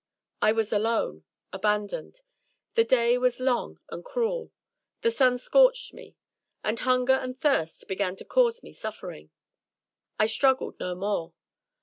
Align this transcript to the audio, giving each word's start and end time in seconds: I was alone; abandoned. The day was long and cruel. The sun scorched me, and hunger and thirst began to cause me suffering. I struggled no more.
I 0.41 0.51
was 0.51 0.73
alone; 0.73 1.25
abandoned. 1.53 2.23
The 2.73 2.83
day 2.83 3.19
was 3.19 3.39
long 3.39 3.79
and 3.89 4.03
cruel. 4.03 4.51
The 5.01 5.11
sun 5.11 5.37
scorched 5.37 5.93
me, 5.93 6.15
and 6.63 6.79
hunger 6.79 7.13
and 7.13 7.37
thirst 7.37 7.87
began 7.87 8.15
to 8.15 8.25
cause 8.25 8.63
me 8.63 8.73
suffering. 8.73 9.29
I 10.19 10.25
struggled 10.25 10.79
no 10.79 10.95
more. 10.95 11.33